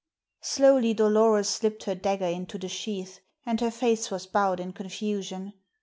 Slowly 0.41 0.95
Dolores 0.95 1.47
slipped 1.47 1.83
her 1.83 1.93
dagger 1.93 2.25
into 2.25 2.57
the 2.57 2.67
sheath, 2.67 3.19
and 3.45 3.61
her 3.61 3.69
face 3.69 4.09
was 4.09 4.25
bowed 4.25 4.59
in 4.59 4.73
confusion. 4.73 5.53